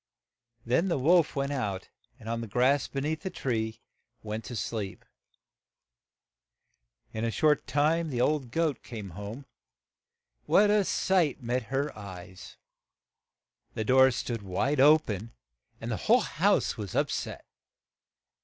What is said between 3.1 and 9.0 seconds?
and went to sleep. In a short time the old goat